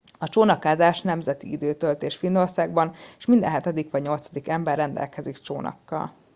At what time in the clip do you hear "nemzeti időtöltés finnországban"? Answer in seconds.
1.01-2.93